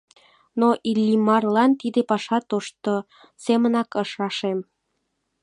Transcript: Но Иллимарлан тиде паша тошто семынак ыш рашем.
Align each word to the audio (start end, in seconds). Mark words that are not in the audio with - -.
Но 0.59 0.67
Иллимарлан 0.89 1.71
тиде 1.81 2.01
паша 2.09 2.39
тошто 2.49 2.93
семынак 3.43 3.89
ыш 4.01 4.09
рашем. 4.19 4.59